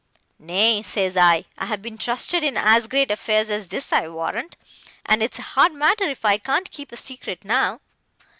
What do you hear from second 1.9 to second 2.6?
trusted in